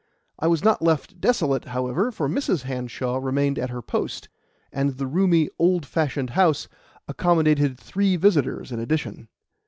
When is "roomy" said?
5.05-5.47